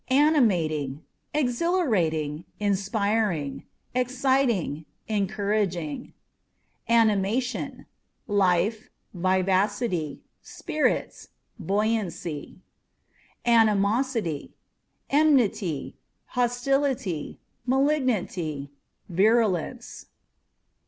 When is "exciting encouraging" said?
3.93-6.13